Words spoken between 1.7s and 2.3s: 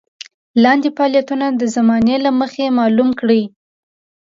زمانې